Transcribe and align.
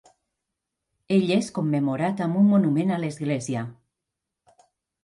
Ell 1.17 1.27
és 1.35 1.51
commemorat 1.59 2.25
amb 2.27 2.41
un 2.41 2.51
monument 2.57 2.95
a 2.97 2.99
l'església. 3.05 3.65